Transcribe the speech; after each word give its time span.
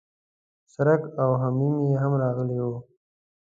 څرک 0.73 1.01
او 1.21 1.29
صمیم 1.41 1.75
هم 2.01 2.11
راغلي 2.21 2.57
و. 2.61 2.67